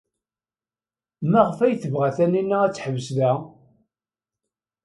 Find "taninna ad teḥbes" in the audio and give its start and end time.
2.15-3.07